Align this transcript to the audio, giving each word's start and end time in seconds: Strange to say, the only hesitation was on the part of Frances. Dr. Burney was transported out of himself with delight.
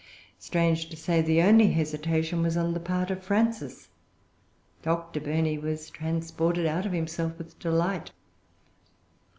Strange 0.39 0.89
to 0.89 0.95
say, 0.95 1.21
the 1.21 1.43
only 1.43 1.73
hesitation 1.73 2.41
was 2.41 2.57
on 2.57 2.73
the 2.73 2.79
part 2.79 3.11
of 3.11 3.21
Frances. 3.23 3.87
Dr. 4.81 5.19
Burney 5.19 5.59
was 5.59 5.91
transported 5.91 6.65
out 6.65 6.87
of 6.87 6.91
himself 6.91 7.37
with 7.37 7.59
delight. 7.59 8.09